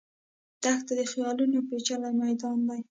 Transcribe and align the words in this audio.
دښته 0.61 0.93
د 0.99 1.01
خیالونو 1.11 1.59
پېچلی 1.67 2.11
میدان 2.21 2.57
دی. 2.67 2.79